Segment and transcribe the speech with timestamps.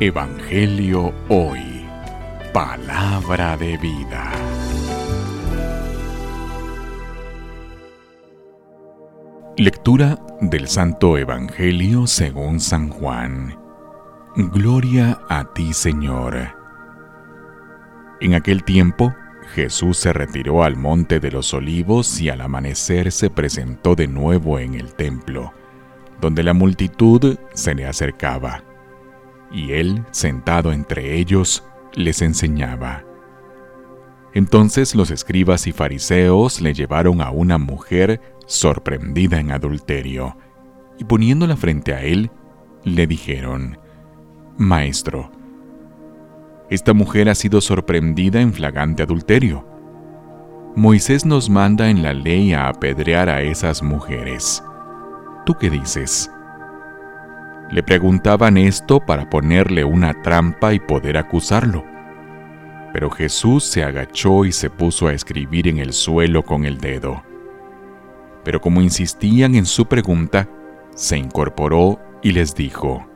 [0.00, 1.86] Evangelio Hoy.
[2.52, 4.32] Palabra de vida.
[9.56, 13.56] Lectura del Santo Evangelio según San Juan.
[14.34, 16.36] Gloria a ti, Señor.
[18.20, 19.14] En aquel tiempo,
[19.54, 24.58] Jesús se retiró al monte de los olivos y al amanecer se presentó de nuevo
[24.58, 25.52] en el templo,
[26.20, 28.64] donde la multitud se le acercaba
[29.52, 33.04] y él, sentado entre ellos, les enseñaba.
[34.34, 40.36] Entonces los escribas y fariseos le llevaron a una mujer sorprendida en adulterio,
[40.98, 42.30] y poniéndola frente a él,
[42.84, 43.78] le dijeron,
[44.56, 45.30] Maestro,
[46.70, 49.66] esta mujer ha sido sorprendida en flagrante adulterio.
[50.74, 54.64] Moisés nos manda en la ley a apedrear a esas mujeres.
[55.44, 56.30] ¿Tú qué dices?
[57.72, 61.86] Le preguntaban esto para ponerle una trampa y poder acusarlo.
[62.92, 67.22] Pero Jesús se agachó y se puso a escribir en el suelo con el dedo.
[68.44, 70.50] Pero como insistían en su pregunta,
[70.94, 73.06] se incorporó y les dijo,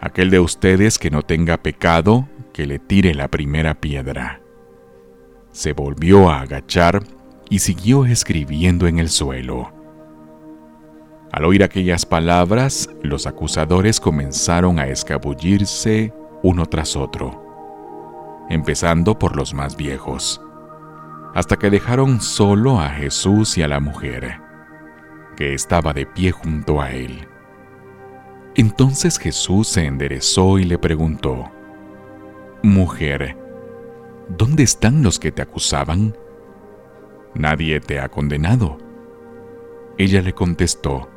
[0.00, 4.40] Aquel de ustedes que no tenga pecado, que le tire la primera piedra.
[5.50, 7.02] Se volvió a agachar
[7.50, 9.75] y siguió escribiendo en el suelo.
[11.36, 19.52] Al oír aquellas palabras, los acusadores comenzaron a escabullirse uno tras otro, empezando por los
[19.52, 20.40] más viejos,
[21.34, 24.40] hasta que dejaron solo a Jesús y a la mujer,
[25.36, 27.28] que estaba de pie junto a él.
[28.54, 31.52] Entonces Jesús se enderezó y le preguntó,
[32.62, 33.36] Mujer,
[34.38, 36.16] ¿dónde están los que te acusaban?
[37.34, 38.78] Nadie te ha condenado.
[39.98, 41.10] Ella le contestó,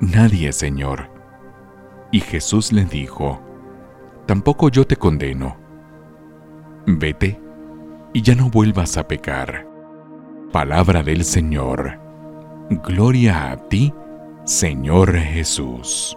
[0.00, 1.10] Nadie, Señor.
[2.10, 3.40] Y Jesús le dijo,
[4.26, 5.56] Tampoco yo te condeno.
[6.86, 7.38] Vete
[8.12, 9.66] y ya no vuelvas a pecar.
[10.52, 12.00] Palabra del Señor.
[12.70, 13.92] Gloria a ti,
[14.44, 16.16] Señor Jesús.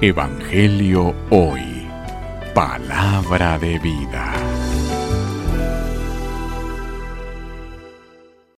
[0.00, 1.86] Evangelio hoy.
[2.54, 4.45] Palabra de vida.